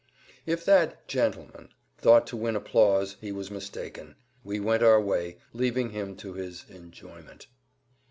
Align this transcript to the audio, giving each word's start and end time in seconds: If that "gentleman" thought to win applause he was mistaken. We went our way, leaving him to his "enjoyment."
If 0.47 0.65
that 0.65 1.07
"gentleman" 1.07 1.69
thought 1.99 2.25
to 2.25 2.35
win 2.35 2.55
applause 2.55 3.17
he 3.21 3.31
was 3.31 3.51
mistaken. 3.51 4.15
We 4.43 4.59
went 4.59 4.81
our 4.81 4.99
way, 4.99 5.37
leaving 5.53 5.91
him 5.91 6.15
to 6.15 6.33
his 6.33 6.65
"enjoyment." 6.71 7.45